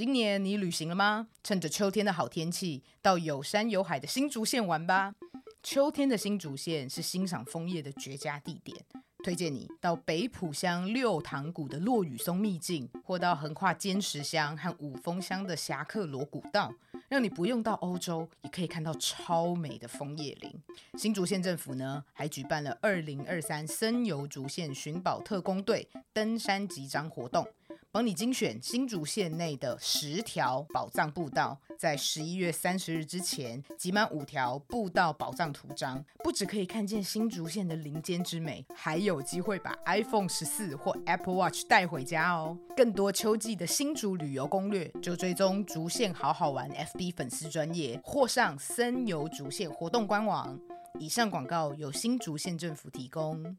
[0.00, 1.28] 今年你旅行了吗？
[1.44, 5.14] 趁着秋天的好天气，到有山有海的新竹县玩吧。
[5.62, 8.82] 秋天的新竹县是欣赏枫叶的绝佳地点，
[9.22, 16.72] 推荐你到北埔乡六塘谷的落雨松秘境，或到横跨尖石乡和五峰乡的侠客罗古道，
[17.10, 20.50] 让你不用到欧洲，也可以看到超美的枫叶林。
[20.96, 27.46] 新竹县政府呢，还举办了二零二三森游竹县寻宝特工队登山集章活动。
[27.92, 42.56] 帮你精选新竹县内的十条宝藏步道，在十一月三十日之前集满五条步道宝藏图章，不只可以看见新竹县的林间之美，还有机会把 iPhone 十四或 Apple Watch 带回家哦！
[42.76, 50.56] 更多秋季的新竹旅游攻略，就追踪竹县好好玩 FB 粉丝专业，或上森游竹县活动官网。
[51.00, 53.56] 以上广告由新竹县政府提供。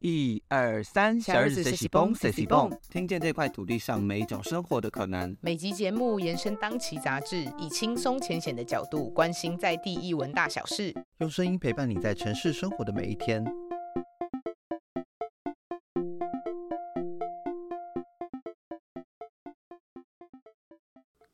[0.00, 5.36] 一二三，小日子谁喜蹦谁喜蹦，听见这块土地上每一种生活的可能。
[5.40, 13.44] 每集节目延伸当期杂志，以轻松浅显的角度关心在地一文大小事，用声音陪伴你在城市生活的每一天。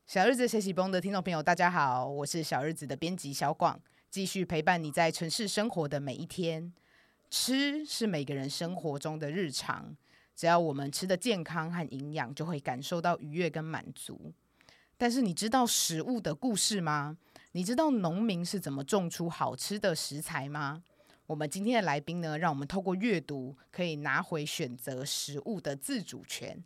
[0.07, 3.79] 小日子谁喜蹦的听众朋友，大家好，我是小日子的编辑小广，
[4.09, 6.73] 继续陪伴你在城市生活的每一天。
[7.29, 9.95] 吃是每个人生活中的日常，
[10.35, 14.33] 只要我们吃的健康和营养，就会感受到愉悦跟满足。
[14.97, 17.17] 但是你知道食物的故事吗？
[17.51, 20.83] 你知道农民是怎么种出好吃的食材吗？
[21.27, 26.63] 我们今天的来宾呢，让我们透过阅读，可以拿回选择食物的自主权。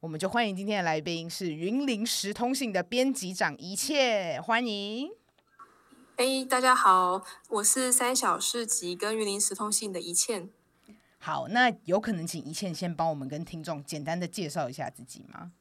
[0.00, 5.10] 我们就欢迎今天的来宾是云林时通信的编辑长一切，欢迎。
[6.18, 10.50] 哎，大家好，我是三小市集跟云林时通信的一倩。
[11.16, 15.52] 好，那有可能请一倩先帮我们跟听众简单的介绍一下自己吗？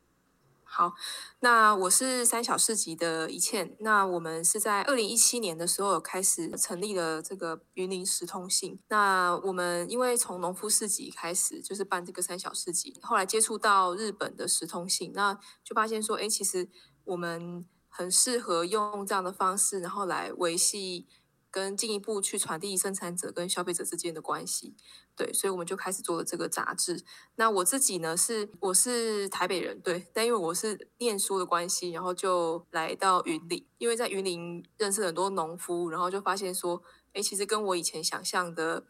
[0.64, 0.96] 好，
[1.42, 3.78] 那我是三小市集的一倩。
[3.82, 8.80] 那我们是在二零一七年的时候开始成立了这个云林时通信。
[8.88, 16.68] 那我们因为从农夫市集开始就是办这个三小市集，后来接触到日本的时通信，那就发现说，哎，其实
[17.04, 17.64] 我们。
[17.98, 21.08] 很适合用这样的方式，然后来维系
[21.50, 24.76] 跟进一步去传递生产者跟消费者之间的关系。
[25.16, 27.04] 对，所以我们就开始做了这个杂志。
[27.38, 36.84] 那我自己呢，是我是台北人，对，但因为我是念书的关系，然后就来到云林，因为在云林认识很多农夫，然后就发现说，
[37.14, 38.86] 哎，其实跟我以前想象的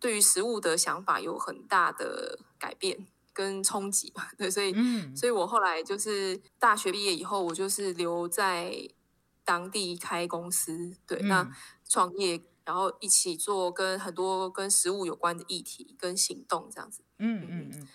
[0.00, 3.06] 对于食物的想法有很大的改变。
[3.32, 4.74] 跟冲击吧，对，所以，
[5.16, 8.74] 所以我后来就是大学毕业以后，我就是留在
[9.44, 11.50] 当地开公司，对，那
[11.88, 17.02] 创业，然后一起做跟很多跟食物有关的议题跟行动这样子。
[17.18, 17.88] 嗯嗯嗯。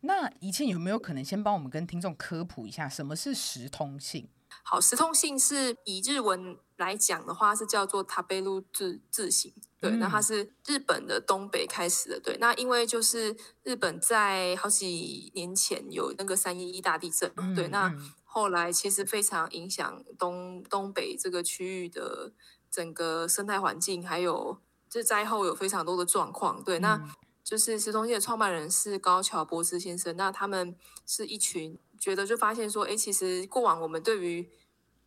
[0.00, 4.28] 那以前有没有可能先帮我们跟听众科普一下什么是时通信？
[4.62, 9.52] 好，时通信是以日文来讲的话，是叫做塔贝路字字形。
[9.80, 12.20] 对，那它是日本的东北开始的。
[12.20, 22.32] 对，那因为就是日本在好几年前有那个三一一大地震，对，那后来其实非常影响东东北这个区域的
[22.70, 24.56] 整个生态环境，还有
[24.88, 26.62] 这灾后有非常多的状况。
[26.62, 27.02] 对，那
[27.42, 34.50] 就是石通信的创办人是高桥博之先生，那他们是一群觉得就发现说，哎，其实过往我们对于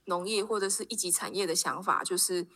[0.06, 2.48] 农业或者是一级产业的想法就是。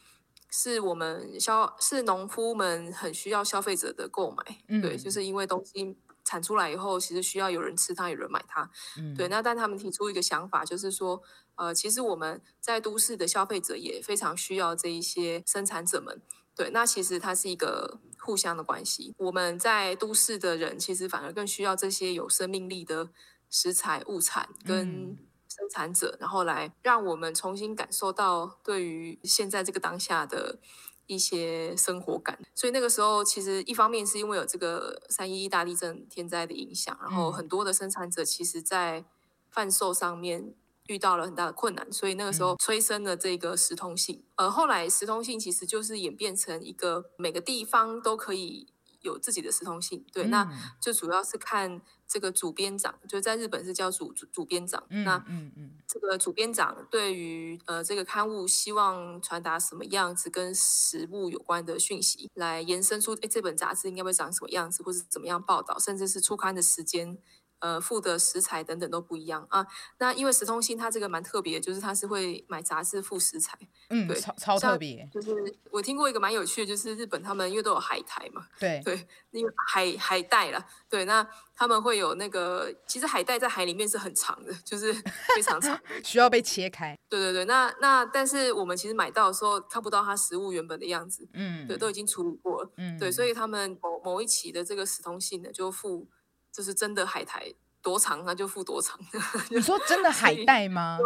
[0.51, 5.95] 是我们消是农夫们很需要消费者的购买，对，就是因为东西
[6.25, 8.67] 产出来以后，其实需要有人吃它，有人买它，
[9.16, 9.27] 对。
[9.27, 11.21] 那但他们提出一个想法，就是说，
[11.53, 16.19] 呃，其实我们在都市的消费者也非常需要这一些生产者们，
[16.56, 16.71] 对。
[16.71, 19.13] 那其实它是一个互相的关系。
[19.19, 23.09] 我们在都市的人，其实反而更需要这些有生命力的
[23.49, 25.17] 食材物产跟。
[25.51, 30.59] 生产者，然后来让我们重新感受到对于现在这个当下的
[31.07, 32.39] 一些生活感。
[32.55, 39.03] 所以那个时候，其实一方面是因为有这个三一一大地震天灾的影响，然后很多的生产者其实在
[39.49, 40.53] 贩售上面
[40.85, 44.24] 遇到了很大的困难，所以那个时候催生了这个时通信。
[44.35, 48.71] 呃，后来时通性其实就是演变成一个每个地方都可以
[49.01, 50.06] 有自己的时通性。
[50.13, 50.47] 对，那
[50.79, 51.81] 就主要是看。
[52.09, 67.15] 这个主编长就在日本是叫主主主编长，那嗯嗯，这个主编长对于呃这个刊物希望传达什么样子跟食物有关的讯息，来延伸出哎这本杂志应该会长什么样子，或是怎么样报道，甚至是出刊的时间
[67.59, 69.65] 呃附的食材等等都不一样啊。
[69.97, 73.57] 那因为食通信它这个蛮特别，就是它是会买杂志附食材，
[73.89, 75.31] 嗯，对超超特别，就是
[75.71, 84.94] 我听过一个蛮有趣的，就是日本他们因为都有海苔嘛，对，对，因为海海带了，对，那他们会有那个，其实海带在海里面是很长的，就是
[85.35, 85.79] 非常长。
[86.03, 92.71] 需要被切开，对对对，那那但是我们其实买到的时候看不到它食物原本的样子，嗯，对，都已经处理过了。
[92.77, 96.07] 嗯，对，所以他们某某一期的这个死通信呢，就附
[96.51, 99.00] 就是真的海苔多长，那就付多长。
[99.50, 100.98] 你说真的海带吗？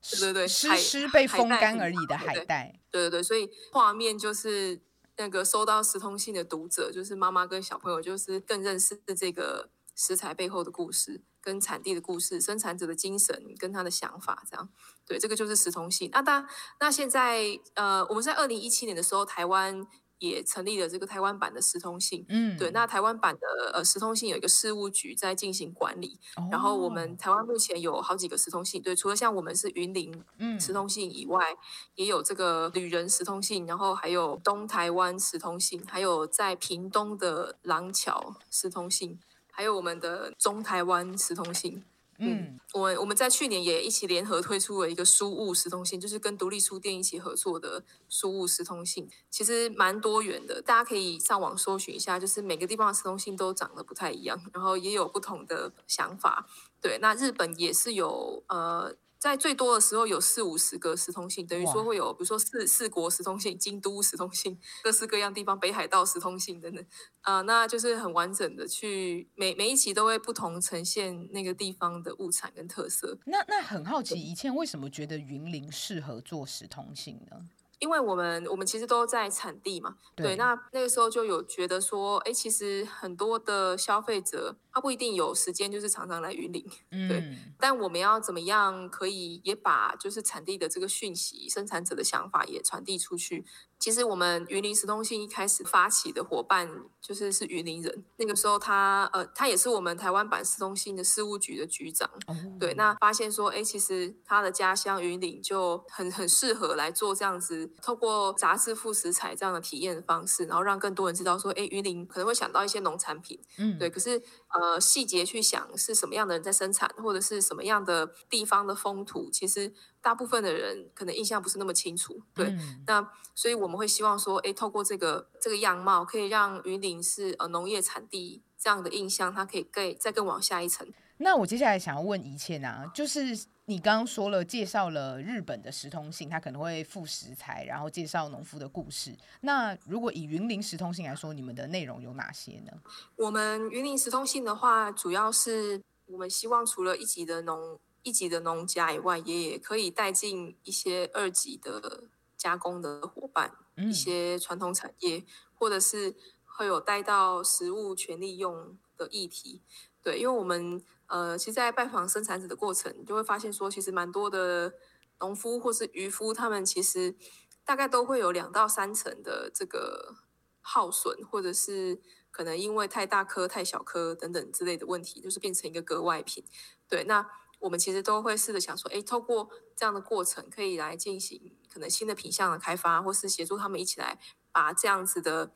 [0.00, 4.80] 对对对湿海湿被风干而已的海带，对对对，所以画面就是
[5.16, 14.68] 那个收到十通信的读者，就是妈妈跟小朋友，就是更认识这个食材背后的故事，跟产地的故事，生产者的精神跟他的想法，这样。
[15.04, 16.08] 对，这个就是十通信。
[16.12, 16.48] 那当
[16.78, 19.84] 那现在呃，我们在二零一七年的时候，台湾
[20.18, 22.24] 也成立了这个台湾版的十通信。
[22.28, 26.18] 嗯，对，那台湾版的呃十通信有一个事务局在进行管理，
[26.50, 31.56] 然后我们哦台湾目前有好几个十通信，对，除了像我们是云林嗯十通信以外，
[31.94, 39.18] 也有这个旅人十通信，然后还有东台湾十通信，还有在屏东的廊桥十通信，
[39.50, 41.84] 还有我们的中台湾十通信。
[42.18, 56.46] 嗯我我们在去年也一起联合推出了一个书物时通信，就是跟独立书店一起合作的书物时通信，其实蛮多元的，大家可以上网搜寻一下，就是每个地方的时通信都长得不太一样，然后也有不同的想法。
[56.80, 58.94] 对，那日本也是有呃。
[59.18, 66.86] 在最多的时候有四五十个十通信，等于说会有，比如说四四国十通信、京都十通信、各式各样地方北海道十通信等等，
[67.22, 73.18] 啊、那就是很完整的去每每一期都会不同呈现那个地方的物产跟特色。
[73.26, 77.48] 那那很好奇，以前为什么觉得云林适合做时通信呢？
[77.78, 93.44] 因为我们我们其实都在产地嘛，对对，那那个时候就有觉得说，哎，其实很多的消费者他不一定有时间，就是常常来云林，对嗯，但我们要怎么样可以也把就是产地的这个讯息、生产者的想法也传递出去？
[93.78, 96.68] 其实我们云林食通信一开始发起的伙伴
[97.00, 130.92] 就是是云林人，那个时候他呃他也是我们台湾版食通信的事务局的局长，哦，对，那发现说，哎，其实他的家乡云林就很很适合来做这样子，透过杂志副食材这样的体验的方式，然后让更多人知道说，哎，云林可能会想到一些农产品，嗯，对，可是呃细节去想是什么样的人在生产，或者是什么样的地方的风土，其实大部分的人可能印象不是那么清楚，对，嗯那所以我们会希望说，哎，透过这个这个样貌，可以让云林是呃农业产地这样的印象，它可以更再更往下一层。
[131.18, 139.14] 那我接下来想要问一倩啊，就是你刚刚说了介绍了日本的食通信，它可能会附食材，然后介绍农夫的故事。
[139.40, 142.72] 那如果以云林食通信来说，你们的内容有哪些呢？
[143.16, 152.04] 我们云林食通信的话，主要是我们希望除了一级的农一级的农家以外，也也可以带进一些二级的
[152.36, 155.24] 加工的伙伴，嗯一些传统产业，
[155.54, 159.60] 或者是会有带到食物权利用的议题。
[160.08, 164.72] 对，因为我们呃，其实，在拜访生产者的过程，就会发现说，其实蛮多的
[165.20, 167.14] 农夫或是渔夫，他们其实
[167.62, 170.16] 大概都会有两到三成的这个
[170.62, 172.00] 耗损，或者是
[172.30, 176.42] 可能因为太大颗、太小颗等等之类的问题，就是变成一个格外品。
[176.88, 177.28] 对，那
[177.58, 184.18] 我们其实都会试着想说，诶，透过这样的过程，可以来进行可能新的品相的开发，或是协助他们一起来
[184.50, 185.52] 把这样子的。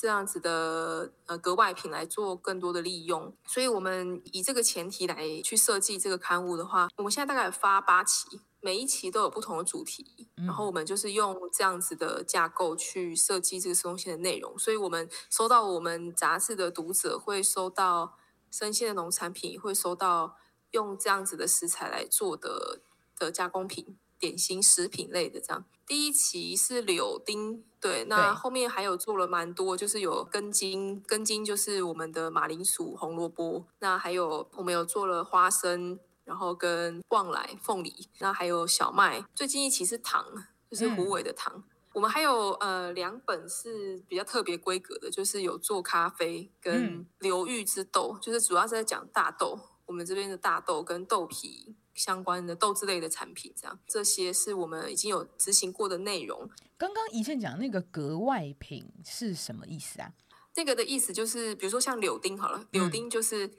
[0.00, 18.16] 这样子的呃格外品来做更多的利用，所以我们以这个前提来去设计这个刊物的话，我们现在大概发八期，每一期都有不同的主题，然后我们就是用这样子的架构去设计这个东西的内容，所以我们收到我们杂志的读者会收到
[18.50, 20.36] 生鲜的农产品，会收到
[20.70, 22.80] 用这样子的食材来做的
[23.18, 25.64] 的加工品、点心、食品类的这样。
[25.86, 39.24] 第一期是柳丁，对，那后面还有做了蛮多，就是有根茎，根茎就是我们的马铃薯、红萝卜，那还有我们有做了花生，然后跟旺来、凤梨，那还有小麦。
[39.34, 40.26] 最近一期是糖，
[40.70, 41.64] 就是虎尾的糖。
[41.94, 53.78] 我们还有呃两本是比较特别规格的，就是有做咖啡跟嗯流域之豆，就是主要是在讲大豆，我们这边的大豆跟豆皮相关的豆制类的产品，这样。
[53.86, 56.48] 这些是我们已经有执行过的内容。
[56.78, 60.14] 刚刚怡倩讲那个格外品是什么意思啊？
[60.54, 63.50] 这个的意思就是，比如说像柳丁好了，柳丁就是、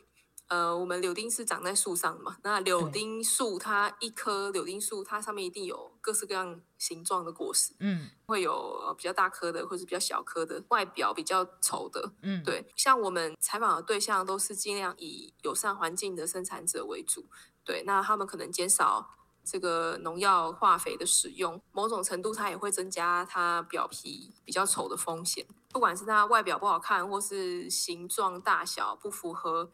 [0.47, 8.09] 呃，我们柳丁是长在树上嘛，那柳丁树它一棵柳丁树，它上面一定有各式各样形状的果实，嗯。
[8.25, 17.25] 会有呃比较大颗的，或是比较小颗的，外表比较丑的，嗯，，对，像我们采访的对象都是尽量以友善环境的生产者为主，
[17.69, 19.07] 对，那他们可能减少
[19.43, 29.69] 这个农药化肥的使用，某种程度它也会增加它表皮比较丑的风险，不管是它外表不好看，或是形状大小不符合。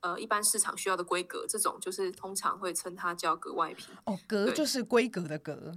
[0.00, 5.72] 呃，一般市场需要的规格，这种就是通常会称它叫格外皮，哦，格就是规格的格，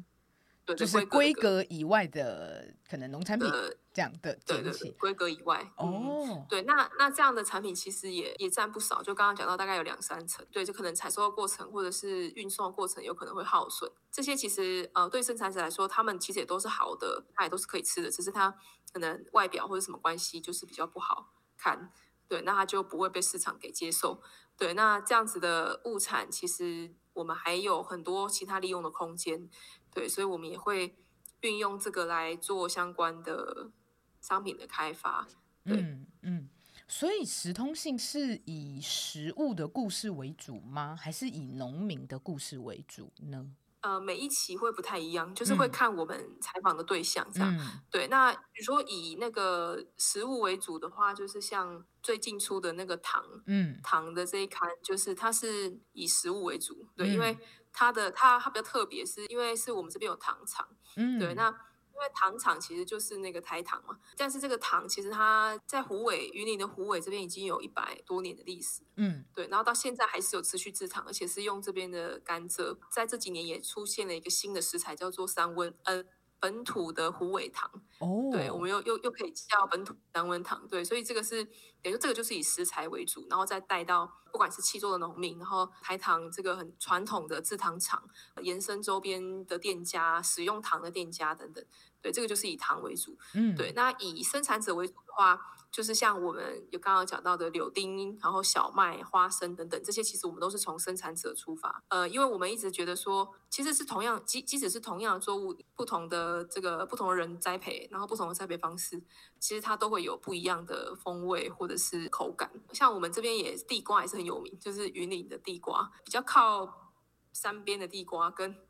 [0.68, 4.92] 对，就是规规格格以外的可能农产品的这样的对对对。
[5.00, 18.54] 规格以外，嗯哦，对，那那这样的产品其实也也占不少，就刚刚讲到大概有两三成，对，就可能采收的过程或者是运送的过程有可能会耗损，这些其实呃对生产者来说，他们其实也都是好的，它也都是可以吃的，只是它
[18.92, 21.94] 可能外表或者什么关系就是比较不好看，
[22.28, 24.22] 对，那它就不会被市场给接受，
[24.58, 29.50] 对，那这样子的物产其实我们还有很多其他利用的空间，
[29.94, 30.96] 对，所以我们也会
[31.42, 33.72] 运用这个来做相关的
[34.20, 35.28] 商品的开发，
[35.64, 36.50] 嗯嗯，
[36.88, 40.96] 所以时通信是以食物的故事为主吗？
[40.96, 43.52] 还是以农民的故事为主呢？
[43.84, 45.70] 呃，每一期会不太一样，就是会嗯。
[45.70, 47.54] 看我们采访的对象这样。
[47.54, 47.88] 嗯。
[47.92, 53.84] 对，那比如说以那个食物为主的话，就是像最近出的那个糖嗯。
[53.84, 57.20] 糖的这一刊，就是它是以食物为主，对，因嗯。
[57.20, 57.38] 为
[57.72, 61.54] 它的它它比较特别，是因为是我们这边有糖厂，嗯，对，那
[61.98, 72.78] 因为糖厂其实就是那个台糖嘛，但是这个糖其实它在湖尾云林的湖尾这边已经有一百多年的历史，嗯对，然后到现在还是有持续制糖，而且是用这边的甘蔗。
[72.92, 76.04] 在这几年也出现了一个新的食材，叫做三温，呃，
[76.40, 77.70] 本土的虎尾糖。
[78.00, 80.68] 哦，对，我们又又又可以叫本土南温糖。
[80.68, 81.44] 对，所以这个是
[81.82, 88.04] 等于这个就是以食材为主，然后再带到不管是七州的农民，然后台糖这个很传统的制糖厂，
[88.42, 91.64] 延伸周边的店家，使用糖的店家等等。
[92.02, 93.18] 对，这个就是以糖为主。
[93.34, 95.40] 嗯对，那以生产者为主的话，
[95.72, 101.84] 就是像我们有刚刚讲到的柳丁，然后小麦、花生等等，这些其实我们都是从生产者出发。
[101.90, 109.02] 呃，因为我们一直觉得说，其实是同样，即即使是同样的作物，不同的这个不同的人栽培，然后不同的栽培方式，
[109.40, 112.52] 其实它都会有不一样的风味或者是口感。
[112.74, 116.94] 像我们这边也地瓜也是很有名，就是云岭的地瓜，比较靠
[117.34, 118.67] 山边的地瓜跟。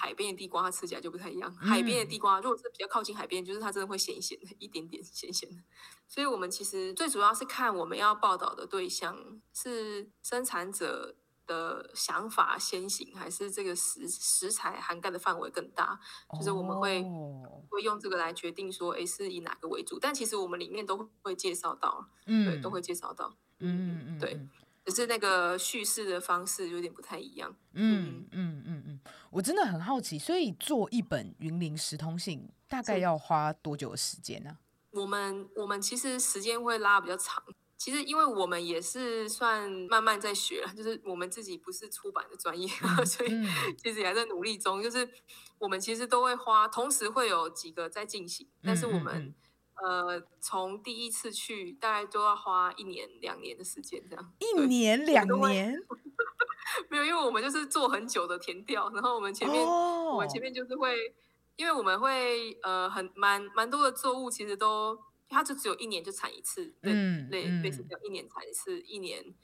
[0.00, 1.52] 海边的地瓜它吃起来就不太一样。
[1.56, 5.56] 海边的地瓜如果是比较靠近海边，就是它真的会咸咸的，一点点咸咸的。
[6.06, 15.98] 所以我们其实最主要是看我们要报道的对象是生产者的想法先行，还是这个食食材涵盖的范围更大。
[16.38, 19.98] 就是我们会哦会用这个来决定说，诶，是以哪个为主。
[19.98, 23.34] 但其实我们里面都会介绍到，嗯对，都会介绍到。
[23.60, 24.48] 嗯嗯嗯对嗯
[24.86, 27.54] 只是那个叙事的方式有点不太一样。
[27.74, 34.58] 嗯嗯嗯嗯，我真的很好奇，所以做一本云林时通信大概要花多久的时间呢？
[34.90, 37.42] 我们我们其实时间会拉比较长。
[37.76, 42.66] 其实，因为我们也是算慢慢在学，就是我们自己不是出版的专业，
[43.06, 43.46] 所以嗯
[43.80, 44.82] 其实也还在努力中。
[44.82, 45.08] 就是
[45.58, 49.34] 我们其实都会花，同时会有几个在进行，但是我嗯嗯们、
[49.76, 54.32] 呃从第一次去大概都要花一年两年的时间这样。
[54.40, 55.72] 一年两年
[56.88, 61.14] 没有，因为我们就是做很久的填调，然后我们前面、哦，我们前面就是会，
[61.56, 64.98] 因为我们会呃很蛮蛮多的作物，其实都
[65.28, 69.34] 它就只有一年就产一次，类嗯类类似嗯这样，一年产一次，一年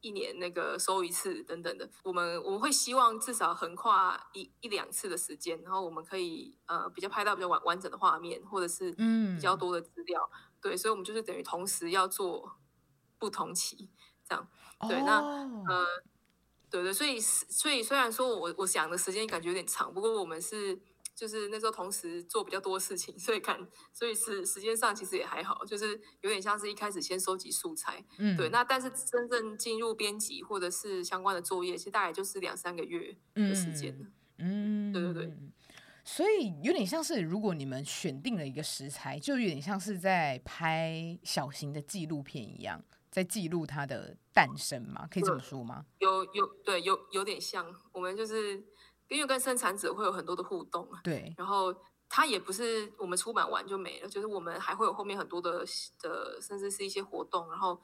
[0.00, 1.88] 一年那个收一次等等的。
[2.02, 10.30] 我们我们会希望至少横跨一一两次的时间，然后我们可以呃比较拍到比较完完整的画面，或者是嗯比较多的资料。
[10.60, 12.56] 对，所以我们就是等于同时要做
[13.18, 13.90] 不同期
[14.28, 14.48] 这样。
[14.88, 15.86] 对那哦呃，
[16.72, 20.80] 对对，所以是所以虽然说我我想的时间感觉有点长，不过我们是
[21.14, 23.58] 就是那时候同时做比较多事情，所以看
[23.92, 34.06] 所以是时间上其实也还好，就是有点像是一开始先收集素材，嗯对，那但是真正进入编辑或者是相关的作业，其实大概就是两三个月的时间了。
[34.38, 35.36] 嗯，对对对。
[36.04, 45.84] 所以有点像是，如果你们选定了一个食材，就有点像是在拍小型的纪录片一样，在记录它的诞生吗，可以这么说吗？
[45.98, 48.56] 有有对有有点像，我们就是
[49.08, 51.74] 因为跟生产者会有很多的互动啊，对，然后
[52.08, 55.62] 它也不是我们出版完就没了，就是我们还会有后面很多的
[56.00, 57.78] 的，甚至是一些活动，然后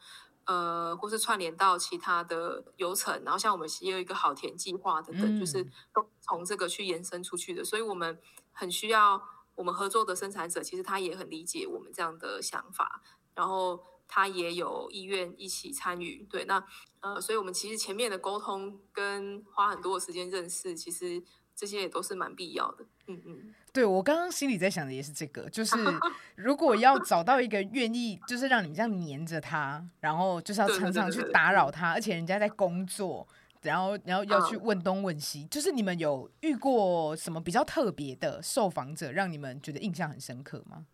[0.47, 5.73] 呃，或是串联到其他的流程，然后像我们也有一个好田计划等等，就是嗯。
[5.93, 8.19] 都从这个去延伸出去的，所以我们
[8.53, 9.23] 很需要
[9.55, 13.03] 我们合作的生产者，其实他也很理解我们这样的想法，
[13.35, 16.27] 然后他也有意愿一起参与。
[16.29, 16.65] 对，那
[17.01, 21.23] 呃，所以我们其实前面的沟通跟花很多的时间认识，其实
[21.55, 22.85] 这些也都是蛮必要的。
[23.07, 25.77] 嗯嗯，对我刚刚心里在想的也是这个，就是
[26.37, 33.27] 如果要找到一个愿意，就是让你们这样黏着他，然后就是要常常去打扰他，而且人家在工作，
[33.63, 40.87] 然后然后要去问东问西，就是你们有遇过什么比较特别的受访者，让你们觉得印象很深刻吗？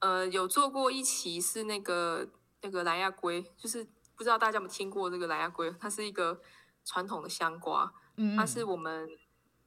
[0.00, 2.28] 呃，有做过一期是那个
[2.66, 6.40] 那个蓝亚龟，就是不知道大家有没有听过这个蓝亚龟，它是一个
[6.84, 7.92] 传统的香瓜，
[8.36, 9.08] 它是我们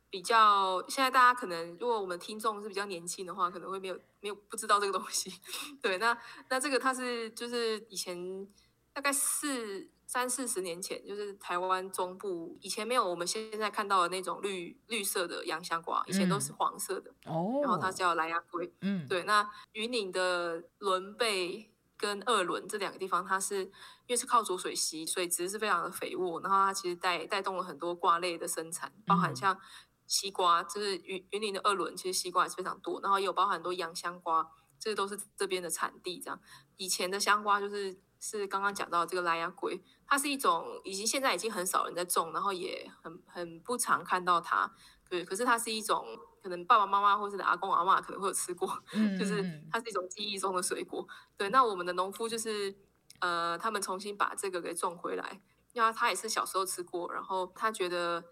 [0.10, 5.32] 比较现在大家可能如果我们听众是比较年轻的话，可能会没有没有不知道这个东西。
[5.82, 6.18] 对，那
[6.50, 8.46] 那这个它是就是以前
[8.92, 17.12] 大概四三四十年前，就是台湾中部以前没有我们现在看到的那种绿绿色的洋香瓜，以前都是黄色的。
[17.26, 18.74] 哦，然后它叫蓝牙龟。
[18.82, 23.72] 嗯，对，那云岭的轮贝跟二轮这两个地方，它是因
[24.08, 29.60] 为是靠浊水溪，水质是非常的肥沃，然后它其实带带动了很多瓜类的生产，包含像
[30.08, 36.22] 西瓜，就是云云林的二轮，其实西瓜也是非常多，然后也有包含很多洋香瓜，这都是这边的产地。
[36.22, 36.40] 这样，
[36.78, 44.74] 以前的香瓜就是是刚刚讲到这个莱亚龟，它是一种已经现在已经很少人在种，然后也很很不常看到它。
[45.10, 46.06] 对，可是它是一种
[46.42, 48.68] 可能爸爸妈妈或是阿公阿妈可能会有吃过，
[49.20, 51.08] 就是它是一种记忆中的水果。
[51.38, 52.76] 对，那我们的农夫就是
[53.20, 55.42] 呃，他们重新把这个给种回来，
[55.74, 58.24] 因为他也是小时候吃过，然后他觉得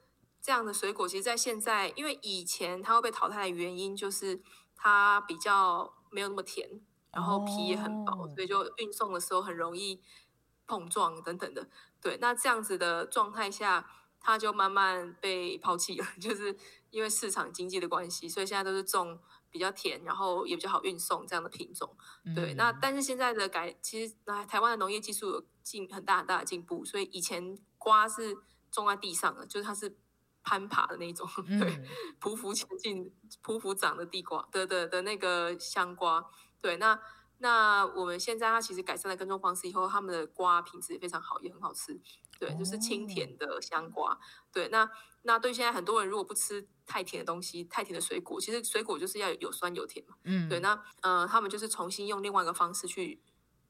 [0.41, 4.41] 这样的水果其实，在现在，因为以前它会被淘汰的原因就是
[4.75, 10.01] 它比较没有那么甜，然后皮也很薄，所以就运送的时候很容易
[10.65, 11.67] 碰撞等等的。
[12.01, 13.89] 对，那这样子的状态下。
[14.19, 16.55] 它就慢慢被抛弃了， 就是
[16.89, 19.19] 因为市场经济的关系，所以现在都是种
[19.49, 21.95] 比较甜，然后也比较好运送这样的品种。
[22.35, 28.37] 对，那但是现在的改，其实那台湾的农业技术有进很大很大的进步，所以以前瓜是
[28.71, 29.97] 种在地上的，就是它是
[30.43, 31.27] 攀爬的那种，
[31.59, 31.83] 对，
[32.19, 36.25] 匍匐前进、匍匐长的地瓜的的的那个香瓜。
[36.61, 36.99] 对，那
[37.39, 41.99] 那我们现在它其实改善了耕种方式以后，他们的瓜品质也非常好，也很好吃。
[42.39, 44.17] 对，就是清甜的香瓜。
[44.51, 44.89] 对，那
[45.23, 50.15] 那对现在很多人如果不吃太甜的东西，太甜的水果，其实水果就是要有酸有甜嘛。
[50.23, 53.21] 嗯，对，那呃，他们就是重新用另外一个方式去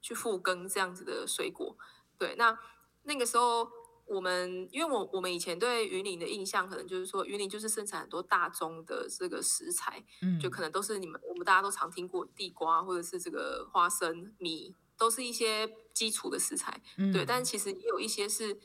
[0.01, 1.77] 去复耕这样子的水果。
[2.17, 2.57] 对，那
[3.03, 3.69] 那个时候
[4.05, 14.75] 我们，因为我我们以前对云林的印象，可能就是说云林就是生产很多大宗的这个食材，嗯，就可能都是你们我们大家都常听过地瓜或者是这个花生米。
[14.97, 16.81] 都是一些基础的食材，
[17.13, 18.59] 对，但其实也有一些是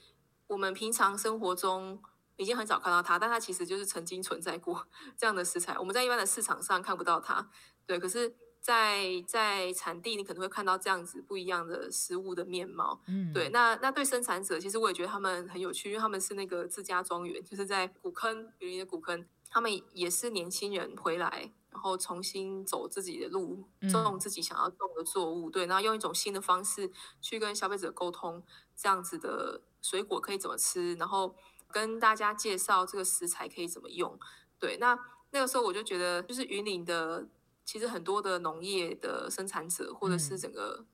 [0.47, 2.03] 我们平常生活中
[2.37, 5.79] 已经很少看到它，但它其实就是曾经存在过 这样的食材。
[5.79, 7.51] 我们在一般的市场上看不到它，
[7.87, 13.49] 对，可是，在在产地你可能会看到这样子不一样的食物的面貌，嗯，对。
[13.51, 21.53] 那那对生产者，其实我也觉得他们很有趣，因为他们是那个自家庄园，就是在古坑云林的古坑，他们也是年轻人回来。
[21.73, 28.45] 然后重新走自己的路，种自己想要种的作物，对，然后用一种新的方式去跟消费者沟通，
[28.77, 31.35] 这样子的水果可以怎么吃，然后
[31.71, 34.21] 跟大家介绍这个食材可以怎么用，
[34.59, 34.97] 对，那
[35.31, 37.27] 那个时候我就觉得，就是云林的
[37.65, 40.85] 其实很多的农业的生产者，或者是整个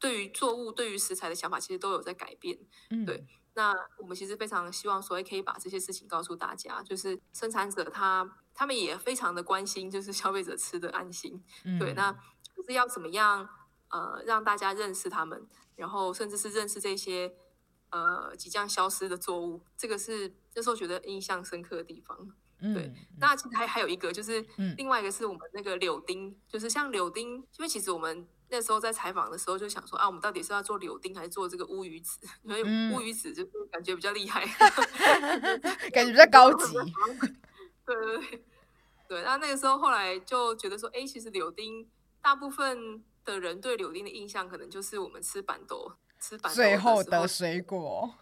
[0.00, 2.58] 对于作物、对于食材的想法，其实都有在改变，
[2.90, 3.24] 嗯对。
[3.56, 11.42] 那我们其实非常希望，所以可以把这些事情告诉大家，就是生产者他他们也非常的关心，就是消费者吃的安心。
[11.78, 12.12] 对，那
[12.54, 13.48] 就是要怎么样
[13.90, 17.34] 呃让大家认识他们，然后甚至是认识这些
[17.90, 22.34] 呃即将消失的作物，这个是那时候觉得印象深刻的地方。
[22.72, 24.44] 对，那其实还还有一个就是
[24.76, 28.26] 另外一个是我们那个柳丁，就是像柳丁，因为其实我们。
[28.50, 32.20] 那时候在采访的时候就想说啊，我们到底是要做柳丁还是做这个乌鱼子？
[32.44, 32.62] 因为
[32.94, 34.46] 乌鱼子就感觉比较厉害，
[35.90, 36.74] 感觉比较高级。
[37.84, 38.44] 对对对，
[39.08, 39.22] 对。
[39.22, 41.88] 那那个时候后来就觉得说，哎，其实柳丁
[42.22, 48.14] 大部分的人对柳丁的印象，可能就是我们吃板豆，吃板豆最后的水果。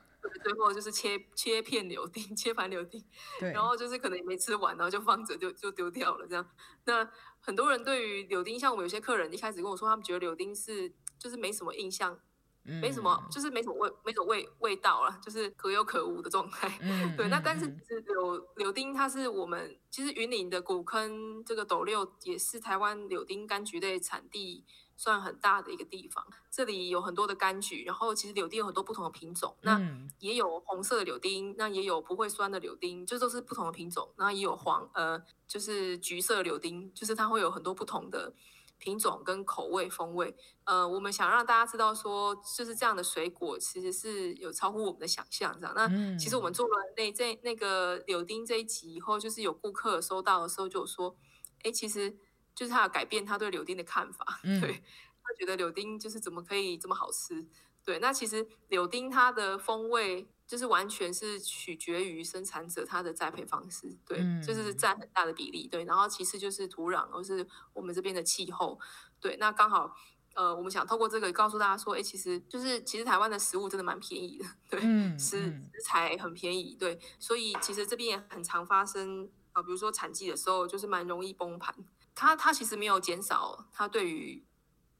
[0.42, 3.02] 最后就是切切片柳丁，切盘柳丁，
[3.40, 6.48] 对，然后就是可能也没吃完，然后就放着就就丢掉了这样。
[6.84, 7.08] 那
[7.40, 12.18] 很多人对于柳丁，像我们有些客人一开始跟我说，他们觉得柳丁是就是没什么印象，
[12.62, 16.68] 没什么就是没什么味，没什么味味道了，就是可有可无的状态。
[17.16, 24.64] 对，那但是其实柳柳丁，它是我们其实云林的古坑这个斗六也是台湾柳丁柑橘类产地。
[25.02, 29.80] 算很大的一个地方，这里有很多的柑橘，然后其实柳丁有很多不同的品种，那
[30.20, 38.32] 也有红色的柳丁，那也有不会酸的柳丁，这都是不同的品种，然后也有黄呃，就是橘色柳丁，就是它会有很多不同的
[38.78, 40.36] 品种跟口味风味。
[40.62, 45.74] 呃，我们想让大家知道说，就是这样的水果其实是有超乎我们的想象，这样。
[45.74, 51.16] 那其实我们做了那这那个柳丁这一集以后，就是有顾客收到的时候就说，
[51.64, 52.16] 哎，其实
[52.54, 54.82] 就是他有改变他对柳丁的看法， 对
[55.22, 57.46] 他觉得柳丁就是怎么可以这么好吃。
[57.84, 65.84] 对，那其实柳丁它的风味就是完全是取决于生产者他的栽培方式，对，就是占很大的比例，对。
[65.84, 68.78] 然后其次就是土壤，或是我们这边的气候，
[69.18, 69.36] 对。
[69.38, 69.96] 那刚好，
[70.36, 74.80] 呃，我们想透过这个告诉大家说，哎，其实就是其实台湾的食物真的蛮便宜的，对，
[75.18, 77.00] 食食材很便宜，对。
[77.18, 81.74] 所以其实这边也很常发生啊，比如说产季的时候就是蛮容易崩盘，
[82.14, 84.44] 它它其实没有减少他对于。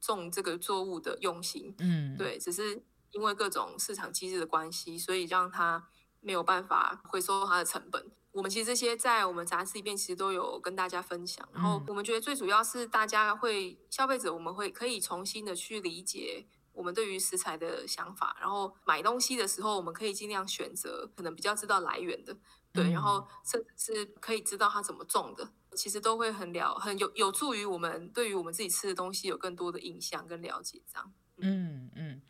[0.05, 5.89] 种这个作物的用心，嗯，对，只是因为各种市场机制的关系，所以让他
[6.21, 8.11] 没有办法回收它的成本。
[8.33, 11.49] 我们其实这些在我们杂志里面其实都有跟大家分享。
[11.53, 18.37] 然后我们觉得最主要是大家会消费者，我们会可以重新的去理解我们对于食材的想法。
[18.41, 22.37] 然后买东西的时候，我们可以尽量选择可能比较知道来源的，
[22.73, 25.53] 对，然后甚至是可以知道它怎么种的。
[25.75, 31.13] 其实都会很了，很有有助于我们对于我们自己吃的东西有更多的印象跟了解，这样。
[31.39, 32.21] 嗯嗯，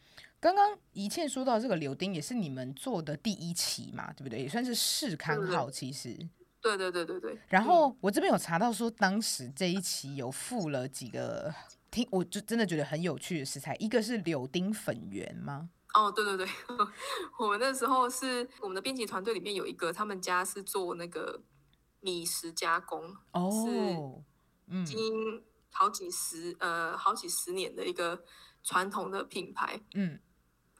[0.40, 4.40] 刚刚一切说到这个柳丁，也是你们做的第一期嘛，对不对？
[4.40, 6.16] 也算是试刊号，其实。
[6.60, 7.38] 对对对对对。
[7.48, 11.52] 然后我这边有查到说，当时这一期有附了几个，
[11.90, 15.70] 听我就真的觉得很有趣的食材，一个是柳丁粉圆吗？
[15.94, 16.46] 哦，对对对，
[17.38, 21.42] 我们那时候是我们的编辑团队里面有一个，他们家是做那个。
[22.02, 28.22] 米食加工哦是已经好几十呃好几十年的一个
[28.62, 30.20] 传统的品牌，嗯，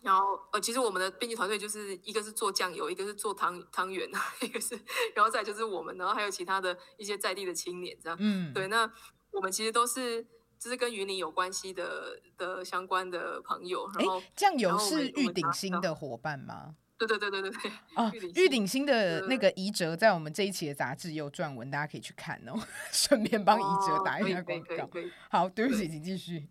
[0.03, 4.11] 然后呃其实我们的编辑团队就是一个是做酱油，一个是做汤汤圆
[4.43, 4.79] 一个是
[5.15, 8.91] 然后再就是我们，然后还有其他的一些在地的青年这样，嗯，对，那
[9.31, 10.23] 我们其实都是
[10.59, 16.77] 就是跟云林有关系的的相关的朋友，然后酱油是玉鼎新的伙伴吗？
[16.99, 22.59] 对对对对对哦， 玉鼎新的那个遗哲在我们这一期的杂志也有撰文，大家可以去看哦。
[22.93, 24.89] 顺便帮遗哲打一下广告。
[25.31, 26.47] 好，对不起，请继续。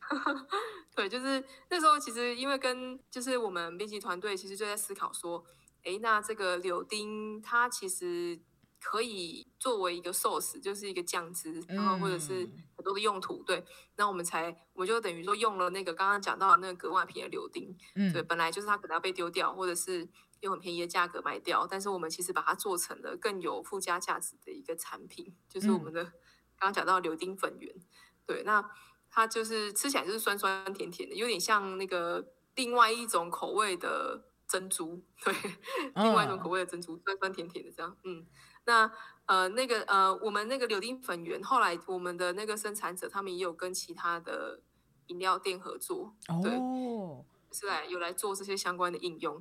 [0.94, 5.44] 对，就是那时候其实因为跟就是我们编辑团队其实就在思考说，
[5.82, 8.40] 哎，那这个柳丁它其实。
[8.78, 13.64] 可以作为一个 sauce，就是一个酱汁，然后或者是很多的用途，对，
[13.96, 20.08] 那我们才，我们就等于说用了那个刚刚讲到的那个格外便宜的柳丁，嗯，对，本来就是它可能要被丢掉，或者是
[20.40, 26.12] 用很便宜的价格卖掉，但是我们其实把它做成了更有附加价值的一个产品，就是我们的刚
[26.60, 27.74] 刚讲到柳丁粉圆，
[28.24, 28.70] 对，那
[29.10, 35.34] 它就是吃起来就是酸酸甜甜的，有点像那个另外一种口味的珍珠，对，
[35.94, 38.26] 另外一种口味的珍珠，酸酸甜甜的这样，嗯。
[38.68, 38.90] 那
[39.26, 44.60] 呃，那个呃，我们那个柳丁粉圆，后来我们的那个生产者，他们也有跟其他的
[45.06, 46.50] 饮料店合作，对，
[47.52, 49.40] 是来有来做这些相关的应用。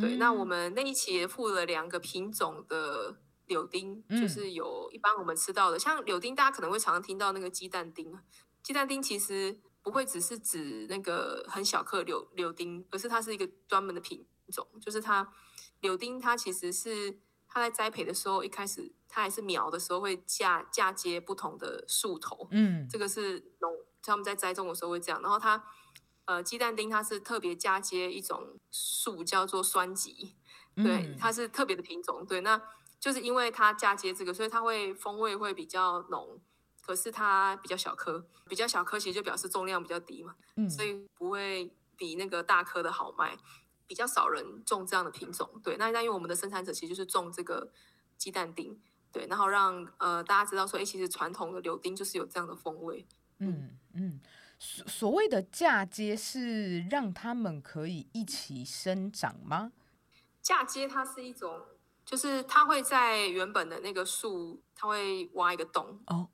[0.00, 8.18] 对，那我们那一期也附了两个品种的柳丁，就是有一般我们吃到的，像柳丁，大家可能会常常听到那个鸡蛋丁。
[8.62, 15.32] 鸡蛋丁其实不会只是指那个很小颗柳柳丁，而是它是一个专门的品种，就是它
[15.80, 17.20] 柳丁它其实是。
[17.46, 22.48] 它在栽培的时候，一开始它还是苗的时候，会嫁嫁接不同的树头。
[22.50, 25.22] 嗯，这个是农他们在栽种的时候会这样。
[25.22, 25.64] 然后它，
[26.24, 30.34] 呃，鸡蛋丁它是特别嫁接一种树，叫做酸棘。
[30.74, 32.26] 对，它是特别的品种。
[32.26, 32.60] 对，那
[32.98, 36.40] 就是因为它嫁接这个，所以它会风味会比较浓，
[36.82, 40.34] 可是它比较小颗，比较小颗其实就表示重量比较低嘛。
[40.56, 43.38] 嗯，所以不会比那个大颗的好卖。
[43.86, 47.70] 比较少人种这样的品种，对，那那因为我们的生产者其实就是种这个
[48.16, 48.80] 鸡蛋丁，
[49.12, 53.06] 对，然后让呃大家知道说，哎，其实传统的柳丁就是有这样的风味。
[53.38, 54.20] 嗯嗯，
[54.58, 59.72] 所所谓的嫁接是让他们可以一起生长吗？
[60.40, 61.60] 嫁接它是一种，
[62.04, 66.28] 就是它会在原本的那个树，它会挖一个洞哦。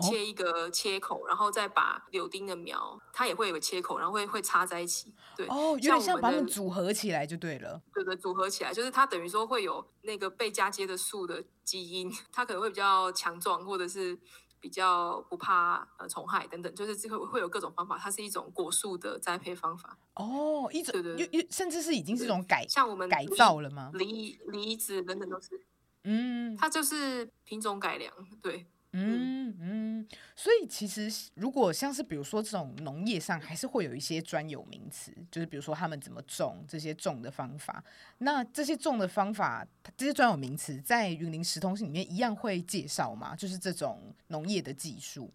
[0.00, 5.12] 切一个切口，然后再把柳丁的苗，它也会有个切口，然后会会插在一起。
[5.36, 7.82] 对，哦，有点像把它们组合起来就对了。
[7.92, 14.18] 对对，组合起来就是它等于说会有那个被嫁接的树的基因， 它可能会比较强壮，或者是
[14.60, 17.98] 比较不怕呃虫害等等，就是这个会有各种方法。
[17.98, 19.98] 它是一种果树的栽培方法。
[20.14, 23.90] 哦，一种对对，甚至是已经是一种改像我们改造了吗？
[23.92, 25.66] 梨梨子等等都是，
[26.04, 28.66] 嗯，它就是品种改良，对。
[28.94, 37.82] 嗯嗯，所以其实如果像是比如说这种农业上，还是会有一些专有名词，就是比如说他们怎么种这些种的方法。
[38.18, 43.34] 那这些种的方法，这些专有名词在云林石通信里面一样会介绍吗？
[43.34, 45.30] 就是这种农业的技术。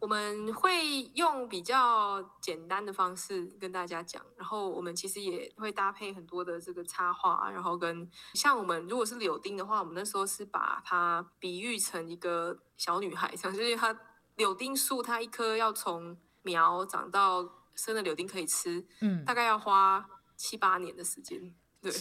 [0.00, 13.94] 我们会用比较简单的方式跟大家讲，然后我们其实也会搭配很多的这个插画，然后跟像我们如果是柳丁的话，我们那时候是把它比喻成一个小女孩，就是它
[14.36, 21.92] 柳丁树它一棵要从苗长到生的柳丁可以吃，嗯，大概要花七八年的时间，对，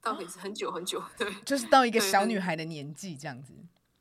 [0.00, 3.52] 到底是很久很久，对，就是到一 个小女孩的年纪这样子。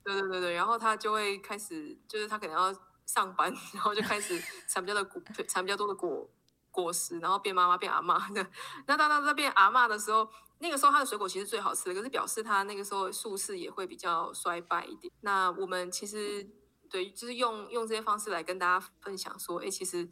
[0.01, 2.73] 对对对对，然后她就会开始，就是她可能要
[3.07, 6.29] 上班，然后就开始产比较的果，产比较多的果
[6.69, 8.47] 果实，然后变妈妈变阿嬷的。
[8.85, 15.11] 那当他在变阿嬷的时候，那个时候他的水果其实最好吃的，可是表示他那个时候树势也会比较衰败一点。
[15.21, 16.47] 那我们其实
[16.89, 20.07] 对，就是用用这些方式来跟大家分享说，哎，其实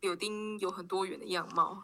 [0.00, 1.82] 柳丁有很多元的样貌。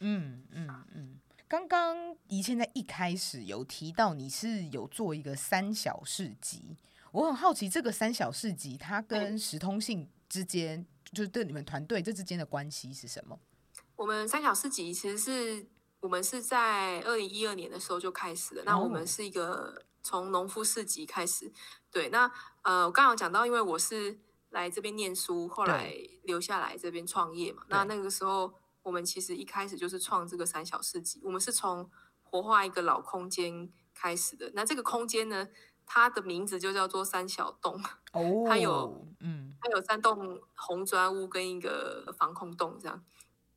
[0.00, 1.20] 嗯嗯嗯。
[1.46, 6.78] 刚刚怡倩在一开始有提到你是有做一个三小市集，
[7.12, 13.38] 我很好奇这个三小市集它跟时通信之间，就是对你们团队这之间的关系是什么？
[13.96, 15.66] 我们三小市集其实是
[16.00, 18.62] 我们是在二零一二年的时候就开始了。
[18.64, 21.52] 那我哦们是一个从农夫市集开始，
[21.90, 22.08] 对。
[22.08, 22.30] 那
[22.62, 25.94] 呃，我刚刚有讲到，因为我是来这边念书，后来
[26.24, 27.62] 留下来这边创业嘛。
[27.68, 31.90] 那那个时候，我们其实一开始就是创这个三小市集，我们是从
[32.22, 34.50] 活化一个老空间开始的。
[34.54, 35.46] 那这个空间呢，
[35.94, 37.78] 它的名字就叫做三小洞。
[38.14, 43.04] 哦， 它有嗯它有三栋红砖屋跟一个防空洞这样。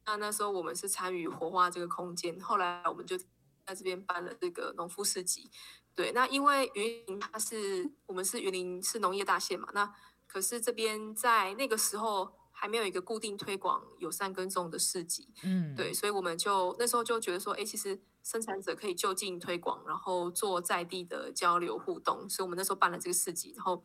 [0.06, 3.18] 那那时候我们是参与活化这个空间，后来我们就
[3.66, 5.50] 在这边办了这个农夫市集。
[5.96, 9.90] 对，那因为云林它是我们是云林是农业大县嘛，那
[10.28, 23.84] 可是这边在那个时候还没有一个固定推广友善耕种的市集，嗯，对，所以我们就那时候就觉得说，哎，其实生产者可以就近推广，然后做在地的交流互动，所以我们那时候办了这个市集，然后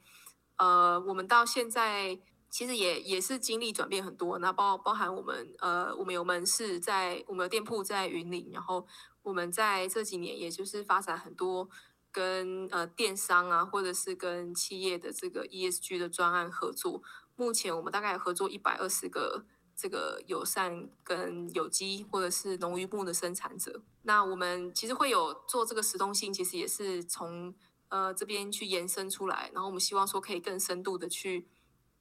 [0.57, 8.87] 呃，我们到现在其实也也是经历转变很多，那包包含我们呃，我们有门市在，我们有店铺在云林，然后
[9.23, 11.69] 我们在这几年也就是发展很多
[12.11, 17.03] 跟呃电商啊，或者是跟企业的这个 ESG 的专案合作，
[17.40, 23.81] 目前我们大概合作一百二十个这个友善跟有机或者是农渔牧的生产者。
[24.03, 27.55] 那我们其实会有做这个实动性，其实也是从
[27.88, 31.48] 呃这边去延伸出来，然后我们希望说可以更深度的去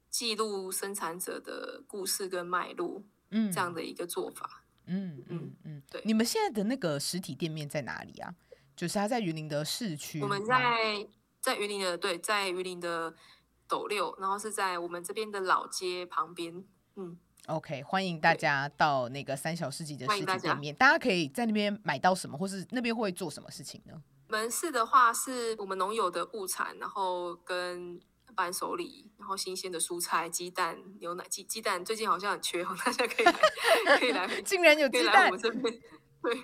[0.09, 4.65] 记录生产者的故事跟脉络嗯这样的一个做法。
[4.87, 8.35] 嗯嗯嗯，对你们现在的那个实体店面在哪里啊？
[8.75, 10.21] 就是它在云林的市区。
[10.21, 11.07] 我们在
[11.39, 13.13] 在云林的对，在云林的
[13.69, 16.65] 斗六，然后是在我们这边的老街旁边。
[16.95, 24.01] 嗯，OK，欢迎大家到那个三小世纪的实欢迎大家体店面，大家可以在那边买到什么，或是那边会做什么事情呢？
[24.27, 27.99] 门市的话是我们农友的物产，然后跟
[28.35, 35.79] 伴手礼，然后新鲜的蔬菜、鸡蛋、牛奶、鸡鸡蛋最近好像很缺哦， 大家可以来可以来 竟然有鸡来我们，这边。
[36.21, 36.35] 对，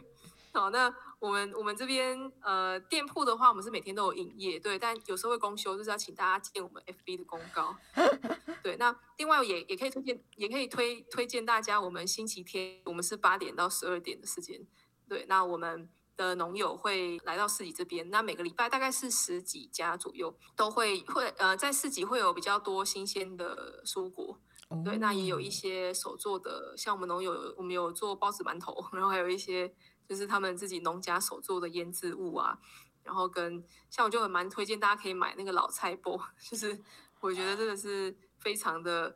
[0.55, 0.89] 好，那
[1.19, 7.75] 我们我们这边呃店铺的话，我们是每天都有营业，对，但有时候会公休，就是要请大家见我们 FB 的公告。
[8.63, 14.65] 对，那另外也也可以推荐，也可以推推荐大家，我们星期天我们是八点到十二点的时间，
[15.09, 24.39] 对，那我们的农友会来到市集这边，那每个礼拜大概是十几家左右，都会会呃在市集会有比较多新鲜的蔬果，
[24.85, 29.75] 对，那也有一哦些手做的，像我们农友，我们有做包子、馒头，然后还有一些
[30.07, 32.57] 就是他们自己农家手做的腌制物啊，
[33.03, 36.79] 然后跟像我就很蛮推荐大家可以买那个老菜包， 就是
[37.19, 39.09] 我觉得真的是非常的，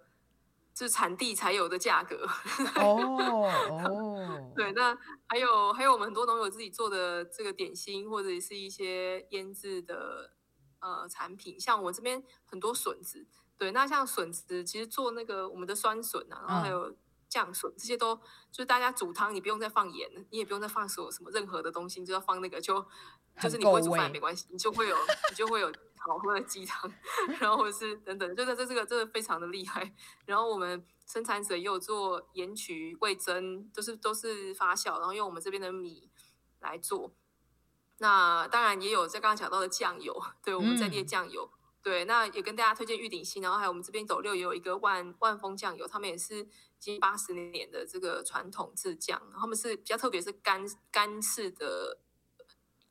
[0.74, 2.28] 就是产地才有的价格。
[2.82, 4.98] 哦哦，对，那
[5.28, 10.34] 还有还有我们很多农友自己做的这个点心，或者是一些腌制的
[10.80, 16.72] 呃产品，像我这边很多笋子，对，那像笋子其实做那个我们的酸笋啊，然后还嗯。
[16.72, 16.96] 有
[17.30, 18.16] 酱笋，这些都
[18.52, 22.84] 就是大家煮汤，你不用再放盐，你也不用再放什么什么任何的东西，你就要放那个就
[23.40, 24.98] 就是你不会煮饭也没关系，你就会有
[25.30, 26.92] 你就会有好喝的鸡汤，
[27.40, 29.94] 然后或者是等等，就是这这个真的非常的厉害。
[30.26, 36.10] 然后我们生产者也有做盐曲、味增，都是都是发酵，然后用我们这边的米
[36.60, 37.14] 来做。
[38.00, 41.52] 那当然也有在刚刚讲到的酱油，对我们在地的嗯酱油。
[41.82, 52.00] 对，那也跟大家推荐玉鼎新，然后还有我们这边斗六也有一个万万丰酱油，他们也是近八十年的这个传统制酱，他们是比较特别是干干式的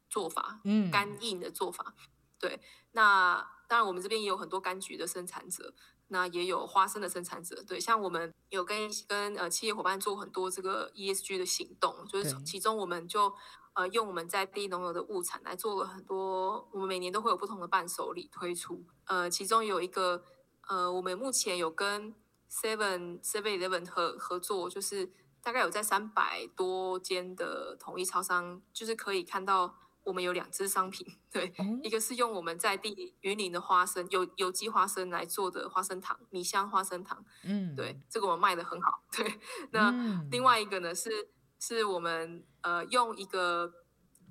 [0.08, 1.94] 做法，嗯干硬的做法。
[2.38, 2.60] 对，
[2.92, 5.74] 那当然我们这边也有很多柑橘的生产者，
[6.06, 7.62] 那也有花生的生产者。
[7.64, 13.34] 对，像我们有跟跟呃企业伙伴做很多这个 ESG 的行动，就是其中我们就
[13.78, 18.84] 呃用我们在地农友的物产来做了很多，我们每年都会有不同的伴手礼推出。
[19.04, 20.24] 呃，其中有一个
[20.68, 22.12] 呃，我们目前有跟
[22.50, 39.38] Seven Seven Eleven 合合作，就是大概有在三百多间的统一超商，就是可以看到我们有两支商品，对，哦一个是用我们在地云林的花生有有机花生来做的花生糖，米香花生糖，嗯，对，这个我们卖的很好，对。
[39.70, 43.72] 那嗯另外一个呢是是我们呃用一个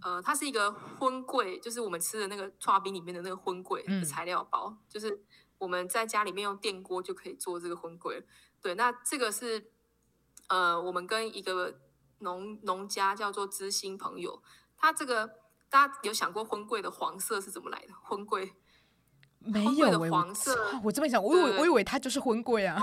[0.02, 5.24] 呃，它是一个荤桂，就是我们吃的那个刨冰里面的那个荤桂嗯的材料包，就是
[5.58, 8.26] 我们在家里面用电锅就可以做这个荤桂了。
[8.62, 9.72] 对，那这个是
[10.50, 11.80] 呃，我们跟一个
[12.20, 14.42] 农农家叫做知心朋友，
[14.76, 15.30] 他这个
[15.70, 17.94] 大家有想过荤桂的黄色是怎么来的？
[18.04, 18.54] 荤桂
[19.40, 22.82] 没有欸黄色我我这么想，我以为我以为它就是荤柜啊，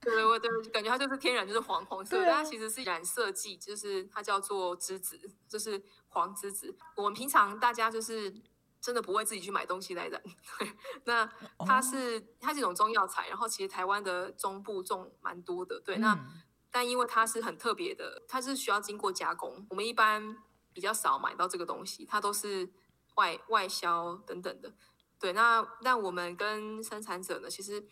[0.00, 6.76] 对，我对，感觉它就是天然就是黄红色，它其实是染色剂，就是它叫做栀子，就是黄栀子。
[6.96, 8.32] 我们平常大家就是
[8.80, 10.22] 真的不会自己去买东西来染，
[10.58, 10.72] 对，
[11.04, 11.26] 那
[11.66, 11.82] 它哦。
[11.82, 16.42] 是、它是一种中药材，然后其实台湾的中部种蛮多的，对，那、嗯。
[16.70, 20.36] 但因为它是很特别的，它是需要经过加工，我们一般
[20.74, 22.70] 比较少买到这个东西，它都是
[23.14, 24.74] 外外销等等的。
[25.18, 27.82] 对，那但我们跟生产者呢，其实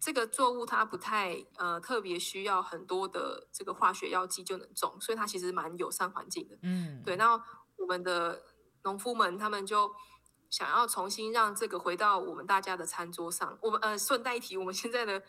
[0.00, 6.56] 这个作物它不太呃特别需要很多的这个化学药剂就能种，所以它其实蛮友善环境的。
[6.62, 7.32] 嗯，对，那
[7.76, 8.42] 我们的
[8.84, 9.92] 农夫们他们就
[10.50, 13.58] 想要重新让这个回到我们大家的餐桌上。
[13.60, 15.22] 我们呃顺带一提，我们现在的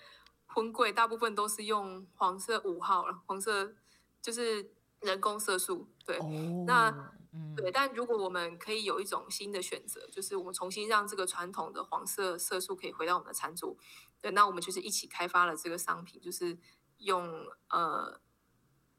[0.46, 3.74] 荤桂大部分都是用黄色五号了，黄色
[4.22, 5.90] 就是人工色素。
[6.06, 6.90] 对，哦，那
[7.34, 13.76] 嗯对，但如果我们可以有一种新的选择，就是我们重新让这个传统的黄色色素可以回到我们的餐桌，
[14.22, 16.58] 对，那我们就是一起开发了这个商品，就是
[16.98, 18.20] 用呃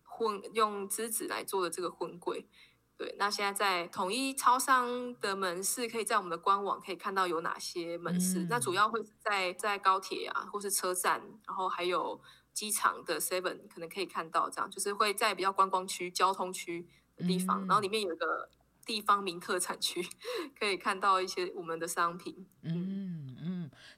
[0.02, 2.48] 混用栀子来做的这个混柜。
[2.96, 8.46] 对，那现在在统一超商的门市，可以在我们的官网可以看到有哪些门市。
[8.50, 12.20] 那主嗯要会是在在高铁啊，或是车站，然后还有
[12.52, 18.50] 机场的 Seven 可能可以看到，这样就是会在比较观光区、交通区的地方，然后里面有一个
[18.84, 20.06] 地方名特产区，
[20.58, 22.46] 可以看到一些我们的商品。
[22.62, 23.09] 嗯嗯，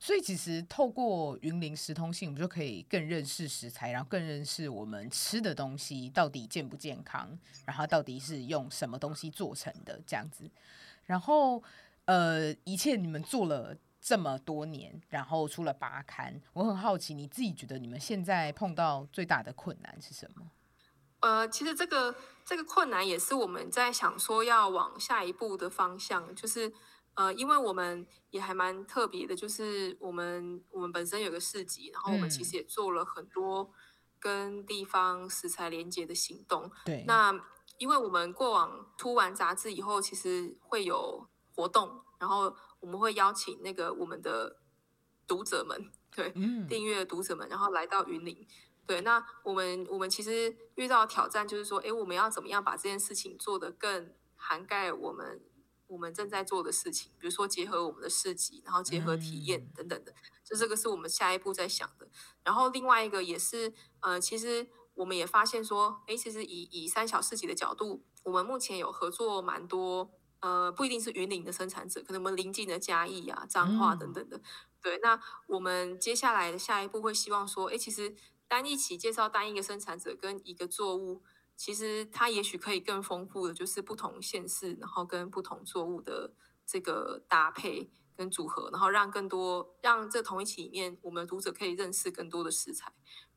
[0.02, 10.50] 所以其实透过云林食通信，我们就可以更认识食材，然后更认识我们吃的东西到底健不健康，然后到底是用什么东西做成的这样子。
[11.04, 11.62] 然后
[12.06, 20.50] 呃，一切你们做了这么多年，然后出了八刊，我很好奇，你自己觉得你们现在碰到最大的困难是什么？
[21.20, 22.12] 呃，其实这个
[22.44, 26.72] 这个困难也是我们在想说要往下一步的方向，就是
[27.14, 33.70] 呃，因为我们也还蛮特别的，就是我们我们本身有个市集，然后我们其嗯实也做了很多
[34.18, 36.70] 跟地方食材连接的行动。
[36.84, 37.38] 对，那
[37.78, 44.60] 因为我们过往出完杂志以后，其实会有活动，然后我们会邀请那个我们的
[45.26, 48.46] 读者们，对，嗯订阅的读者们，然后来到云林。
[48.86, 55.40] 对，那我们我们其实遇到挑战就是说，诶，我们要怎么样把这件事情做得更涵盖我们
[55.92, 62.08] 我们正在做的事情，比如说结合我们的市集，然后结合体验嗯等等的，就这个是我们下一步在想的。
[62.42, 74.40] 然后另外一个也是，呃，其实我们也发现说，诶，其实以以三小市集的角度，我们目前有合作蛮多，呃，不一定是云林的生产者，可能我们邻近的嘉义啊、彰化等等的。
[74.80, 78.16] 对，那我们接下来的下一步会希望说，诶，其实
[78.48, 81.22] 单一起介绍单一个生产者跟一个作物，
[81.56, 86.32] 其实它也许可以更丰富的，就是不同县市，然后跟不同作物的
[86.66, 92.92] 这个搭配跟组合，然后让更多让这同一期里面，我们读者可以认识更多的食材。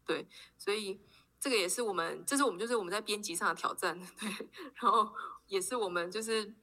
[0.06, 1.00] 对，所以
[1.40, 4.00] 这个也是我们，这是我们就是我们在编辑上的挑战。
[4.20, 4.30] 对，
[4.76, 5.14] 然后
[5.48, 6.56] 也是我们就是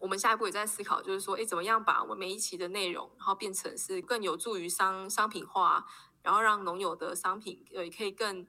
[0.00, 5.86] 我们下一步也在思考，就是说，哎，怎么样把我们每一期的内容，然后变成是更有助于商商品化，
[6.22, 8.46] 然后让农友的商品呃也可以更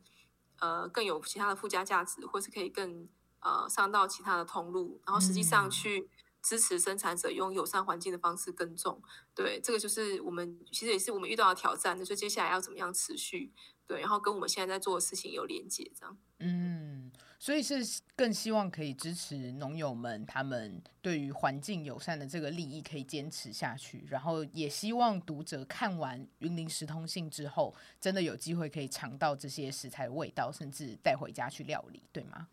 [0.60, 3.08] 呃更有其他的附加价值，或是可以更
[3.39, 6.10] 呃上到其他的通路，然后实际上嗯去
[6.41, 9.02] 支持生产者用友善环境的方式耕种。
[9.36, 13.52] 对，这个就是我们其实也是我们遇到的挑战，就是接下来要怎么样持续
[13.89, 16.15] 对，然后跟我们现在在做的事情有连接，这样。
[16.38, 17.75] 嗯，所以是
[18.15, 32.47] 更希望可以支持农友们他们对于环境友善的这个利益可以坚持下去，然后也希望读者看完《云林食通信》之后，真的有机会可以尝到这些食材的味道，甚至带回家去料理，对吗？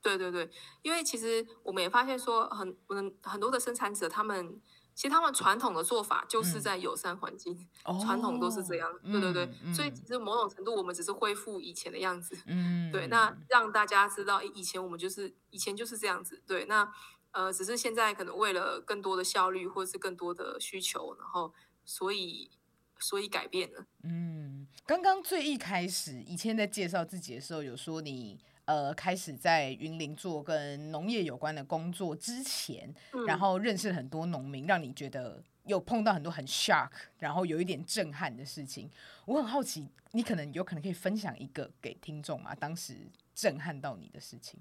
[0.00, 0.48] 对对对，
[0.82, 4.60] 因为其实我们也发现说很，很很多的生产者，他们
[4.98, 8.92] 其实他们传统的做法就是嗯在友善环境，哦传统都是这样。
[9.04, 12.36] 对对对，嗯所以其实某种程度我们只是恢复以前的样子。
[12.46, 16.42] 嗯，对，那让大家知道，以前我们就是以前就是这样子。
[16.44, 16.92] 对，那
[17.30, 21.54] 呃，只是现在可能为了更多的效率或是更多的需求，然后
[21.84, 22.50] 所以
[22.98, 23.86] 所以改变了。
[24.02, 32.94] 嗯，刚刚最一开始，以前在介绍自己的时候，有说你呃开始在云林做跟农业有关的工作之前，
[33.26, 38.90] 然后认识很多农民，让你觉得有碰到很多很 shock，然后有一点震撼的事情。
[39.24, 44.60] 我很好奇，你可能有可能可以分享一个给听众啊，当时震撼到你的事情。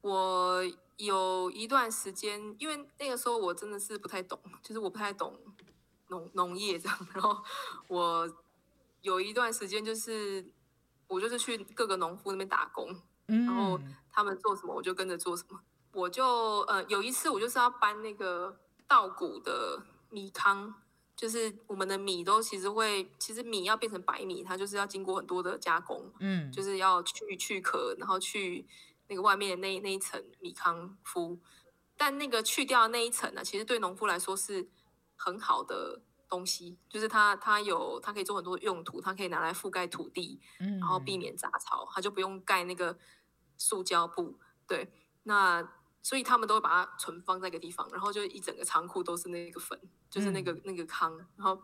[0.00, 0.62] 我
[0.98, 5.36] 有一段时间，因为那个时候我真的是不太懂，就是我不太懂
[6.06, 7.08] 农农业这样。
[7.12, 7.42] 然后
[7.88, 8.36] 我
[9.02, 10.46] 有一段时间，就是
[11.08, 12.94] 我就是去各个农夫那边打工，
[13.26, 13.80] 然后
[14.12, 15.60] 他们做什么我就跟着做什么。
[15.92, 20.72] 我就呃有一次我就是要搬那个稻谷的米糠，
[21.16, 28.66] 就是我们的米都其实会，其实米要变成白米，它就是要经过很多的加工，嗯，就是要去去壳，然后去。
[29.10, 31.38] 那个外面的那那一层米糠麸，
[31.96, 34.68] 但那个去掉那一层呢，其实对农夫来说是
[35.16, 42.98] 很好的东西，就是它它有它可以做很多用途，它可以拿来覆盖土地，然后避免杂草，它就不用盖那个
[43.56, 44.38] 塑胶布。
[44.66, 44.90] 对，
[45.24, 45.66] 那
[46.02, 51.60] 所以他们都会把它存放在一个地方，然后就一整个仓库都是那个粉，就是那个那个糠，然后。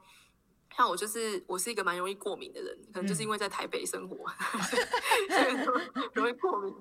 [0.77, 4.27] 像我就是我是一个蛮容易过敏的人，可能就是因为在台北生活，
[6.15, 6.75] 容易过敏。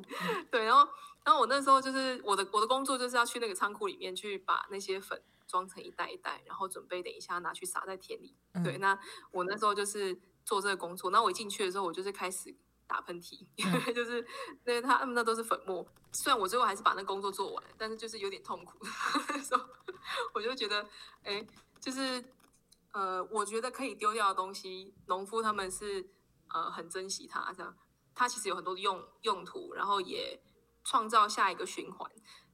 [0.50, 0.90] 对，然后
[1.24, 8.36] 然后我那时候就是我的我的工作就是要去那个仓库里面去把那些粉装成一袋一袋，然后准备等一下拿去撒在田里。
[8.64, 8.98] 对，那
[9.32, 11.10] 我那时候就是做这个工作。
[11.12, 12.56] 那我一进去的时候，我就是开始
[12.88, 14.26] 打喷嚏，因为就是
[14.66, 15.86] 那他们那都是粉末。
[16.12, 18.78] 虽然我最后还是把那工作做完，但是就是有点痛苦。
[19.44, 19.64] 时候
[20.34, 20.88] 我就觉得，
[21.24, 21.46] 哎，
[21.80, 22.24] 就是。
[22.96, 26.12] 呃，我觉得可以丢掉的东西，农夫他们是
[26.50, 27.76] 呃很珍惜它，这样
[28.14, 30.40] 它其实有很多的用用途，然后也
[30.84, 32.08] 创造下一个循环。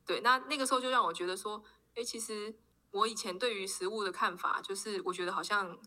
[0.05, 1.61] 对，那那个时候就让我觉得说，
[1.93, 2.57] 哎，其实
[2.91, 5.77] 我以前对于食物的看法，就是我觉得好像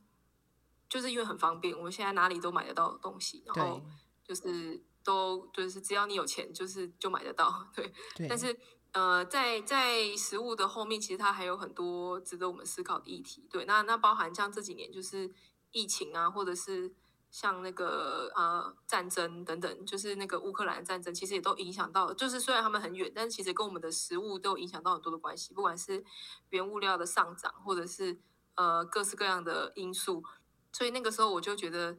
[0.88, 3.82] 就是因为很方便，我们现在哪里都买得到东西，然后
[4.24, 7.66] 就是都就是只要你有钱，就是就买得到。
[7.74, 7.92] 对，
[8.28, 8.58] 但是。
[8.94, 13.48] 呃，在在食物的后面，其实它还有很多值得我们思考的议题。
[13.50, 15.32] 对，那那包含像这几年就是
[15.70, 16.94] 疫情啊，或者是
[17.32, 22.14] 像那个呃战争等等，就是那个乌克兰战争，其实也都影响到。
[22.14, 26.04] 就是虽然他们很远，但是其实跟我们的食物都有影响到很多的关系，不管是
[26.50, 28.20] 原物料的上涨，或者是
[28.54, 30.22] 呃各式各样的因素。
[30.70, 31.96] 所以那个时候我就觉得，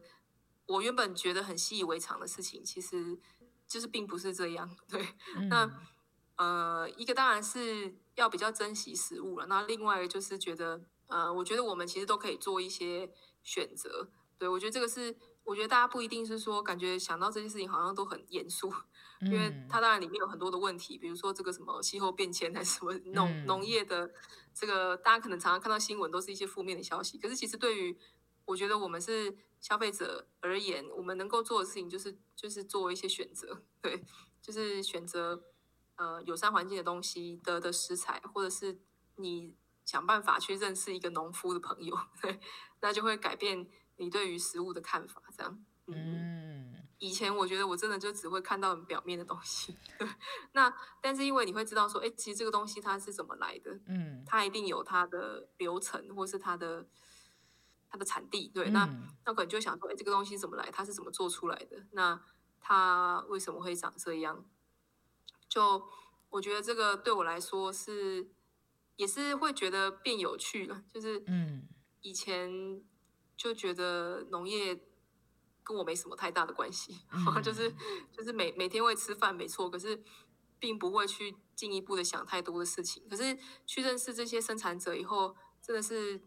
[0.66, 3.18] 我原本觉得很习以为常的事情，其实
[3.66, 4.74] 就是并不是这样。
[4.88, 5.06] 对，
[5.50, 5.70] 那。
[6.36, 13.08] 呃，一个当然是要比较珍惜食物了，那另外就是觉得，呃，我觉得我们其实都可以做一些
[13.44, 14.08] 选择。
[14.38, 18.72] 对我觉得这个是，我觉得大家不一定是说感觉想到这件事情好像都很严肃，
[19.20, 24.12] 因为它当然里面有很多的问题，比如说这个什么气候变迁还是什么农农业的
[24.52, 27.18] 这个，大家可能常常看到新闻都是一些负面的消息。
[27.18, 27.96] 可是其实对于
[28.44, 34.04] 我觉得我们是消费者而言，我们能够做的事情就是就是做一些选择，对，
[34.40, 35.42] 就是选择。
[35.96, 38.80] 呃，友善环境的东西的的食材，或者是
[39.14, 39.54] 你
[39.84, 42.40] 想办法去认识一个农夫的朋友，对，
[42.80, 43.64] 那就会改变
[43.96, 45.22] 你对于食物的看法。
[45.36, 50.08] 这样，嗯，以前我觉得我真的就只会看到很表面的东西，对。
[50.52, 50.72] 那
[51.02, 56.86] 但是因为你会知道说，哎，其实这个东西它是怎么来的，嗯，它一定有它的流程，或是它的
[57.88, 58.70] 它的产地，对。
[58.70, 58.88] 那
[59.24, 60.70] 那可能就想说，哎，这个东西怎么来？
[60.70, 61.84] 它是怎么做出来的？
[61.92, 62.20] 那
[62.60, 64.44] 它为什么会长这样？
[65.48, 65.86] 就
[66.30, 68.30] 我觉得这个对我来说是，
[68.96, 70.82] 也是会觉得变有趣了。
[70.92, 71.68] 就是，嗯，
[72.00, 72.82] 以前
[73.36, 74.80] 就觉得农业
[75.62, 76.94] 跟我没什么太大的关系，
[77.42, 77.72] 就是
[78.12, 80.02] 就是每每天会吃饭没错，可是
[80.58, 83.06] 并不会去进一步的想太多的事情。
[83.08, 86.20] 可是去认识这些生产者以后，真的是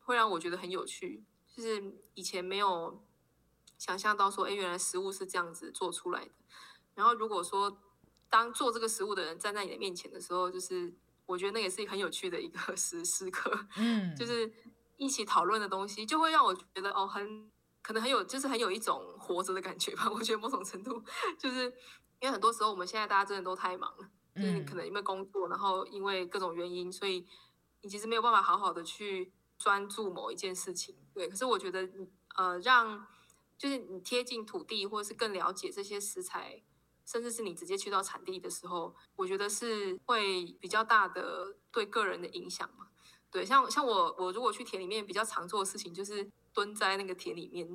[0.00, 1.24] 会让我觉得很有趣。
[1.54, 3.04] 就是以前没有
[3.78, 6.30] 想象到说，哎，原来食物是这样子做出来的。
[6.94, 7.80] 然后如果说
[8.28, 10.92] 当做这个食物的人站在你的面前的时候，就是
[11.26, 14.52] 我觉得那也是很有趣的一个 时时刻，嗯，就是
[14.96, 17.50] 一起讨论的东西，就会让我觉得哦，很
[17.82, 20.10] 可能很有，就是很有一种活着的感觉吧。
[20.10, 21.02] 我觉得某种程度，
[21.38, 21.64] 就是
[22.20, 27.26] 因为很多时候我们现在大家真的都太忙了，就是你可能因为工作，然后因为各种原因，所以
[27.82, 30.96] 你其实没有办法好好的去专注某一件事情。
[31.12, 31.88] 对，可是我觉得，
[32.36, 33.06] 呃，让
[33.58, 36.62] 就是你贴近土地，或者是更了解这些食材。
[37.06, 42.86] 甚至是你直接去到产地的时候，我觉得是会比较大的对个人的影响嘛。
[43.34, 47.68] 对，像像我我如果去田里面比较常做的事情，就是蹲在那个田里面，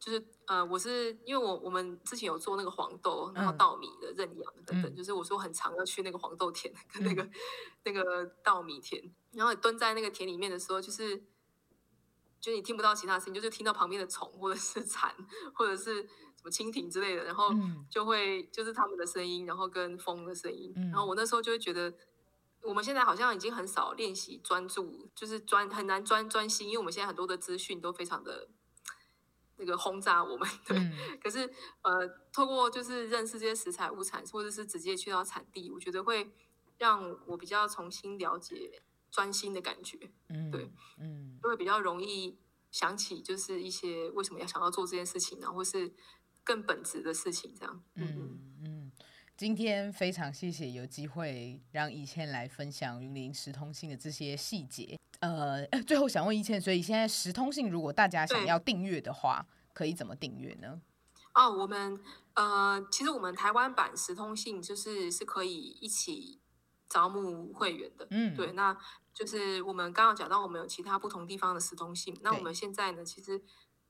[0.00, 7.30] 就是呃，我是因为我我们之前有做那个黄豆，然后稻米的认养等等，就是我说很常要去那个黄豆田跟那个
[7.84, 11.22] 那个稻米田，然后蹲在那个田里面的时候，就是
[12.40, 15.14] 就你听不到其他声音，就是听到旁边的虫或者是蝉
[15.54, 17.52] 或者是什么蜻蜓之类的，然后
[17.88, 20.72] 就会就是他们的声音，然后跟风的声音。
[20.90, 21.94] 然后我那时候就会觉得，
[22.62, 28.48] 我们现在好像已经很少练习专注，就是专很难专专心，因为我们现在很多的资讯都非常的
[29.56, 30.48] 那个轰炸我们。
[30.66, 30.78] 对，
[31.22, 31.50] 可是
[31.82, 36.32] 呃，透过就是认识这些食材物产，或者是直接去到产地，我觉得会
[36.78, 38.82] 让我比较重新了解。
[39.12, 42.38] 专心的感觉，嗯，对，嗯，就会比较容易
[42.70, 45.92] 想起，就是一些为什么要想要做这件事情呢，或是
[46.44, 48.49] 更本质的事情，这样，嗯嗯。
[49.40, 54.98] 今天非常谢谢有机会让一倩来分享云林时通信的这些细节。
[55.20, 60.82] 呃， 最后想问一倩，所以现在时通信如果大家想要订阅的话，可以怎么订阅呢？
[61.32, 61.98] 哦，我们
[62.34, 66.38] 呃，其实我们台湾版时通信就是是可以一起
[66.86, 68.76] 招募会员的，嗯，对，那。
[69.14, 72.14] 就是我们刚刚讲到，我们有其他不同地方的时通信。
[72.20, 73.42] 那我们现在呢，其实，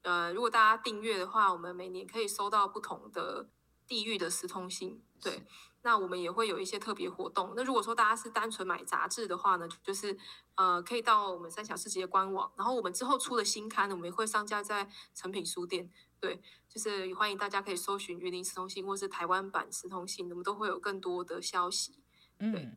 [0.02, 3.48] 呃，如果大家订阅的话，我们每年可以收到不同的
[3.86, 5.02] 地域的时通信。
[5.20, 5.42] 对，
[5.82, 7.52] 那我们也会有一些特别活动。
[7.56, 10.16] 那如果说大家是单纯买杂志的话呢，就是
[10.54, 15.90] 呃，可以到我们三峡市集的官网，然后我们之后出的新刊呢，我们也会上架在成品书店。
[16.18, 22.02] 对，就是欢迎大家可以搜寻云林时通信或是台湾版时通信，我们都会有更多的消息。
[22.38, 22.72] 嗯。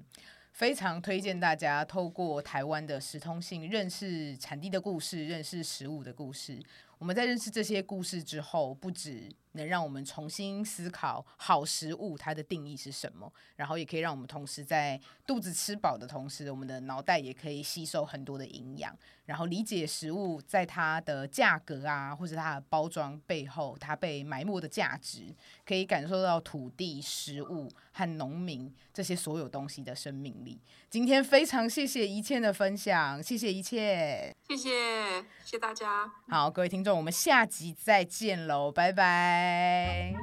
[0.54, 6.62] 非常推荐大家透过台湾的时通信认识产地的故事，认识食物的故事。
[6.98, 25.36] 我们在认识这些故事之后，不止能让我们重新思考好食物它的定义是什么，然后也可以让我们同时在肚子吃饱的同时，我们的脑袋也可以吸收很多的营养，然后理解食物在它的价格啊，或者它的包装背后，它被埋没的价值，
[25.66, 30.60] 可以感受到土地、食物和农民这些所有东西的生命力。
[30.90, 36.12] 今天非常谢谢一切的分享，谢谢一切，谢谢，谢谢大家。
[36.30, 36.98] 好，各位听众。
[36.98, 40.14] 我们下集再见喽，拜拜！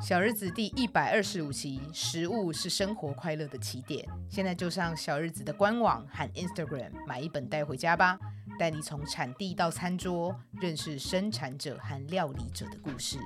[0.00, 4.08] 小日子第一百二十五期，食物是生活快乐的起点。
[4.30, 8.18] 现在就上小日子的官网和 Instagram 买一本带回家吧，
[8.58, 13.18] 带你从产地到餐桌，认识生产者和料理者的故事。